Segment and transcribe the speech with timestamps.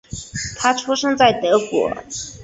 [0.57, 1.93] 他出生在德国。